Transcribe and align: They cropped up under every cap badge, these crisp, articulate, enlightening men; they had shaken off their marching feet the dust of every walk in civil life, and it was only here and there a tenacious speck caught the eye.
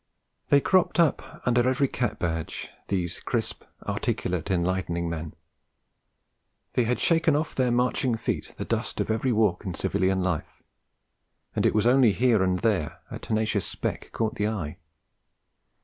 They 0.49 0.59
cropped 0.59 0.99
up 0.99 1.43
under 1.45 1.69
every 1.69 1.87
cap 1.87 2.17
badge, 2.17 2.69
these 2.87 3.19
crisp, 3.19 3.63
articulate, 3.87 4.49
enlightening 4.49 5.07
men; 5.07 5.35
they 6.73 6.85
had 6.85 6.99
shaken 6.99 7.35
off 7.35 7.53
their 7.53 7.69
marching 7.69 8.17
feet 8.17 8.55
the 8.57 8.65
dust 8.65 8.99
of 8.99 9.11
every 9.11 9.31
walk 9.31 9.63
in 9.63 9.75
civil 9.75 10.01
life, 10.17 10.63
and 11.55 11.67
it 11.67 11.75
was 11.75 11.85
only 11.85 12.13
here 12.13 12.41
and 12.41 12.57
there 12.61 13.01
a 13.11 13.19
tenacious 13.19 13.67
speck 13.67 14.09
caught 14.11 14.33
the 14.33 14.47
eye. 14.47 14.79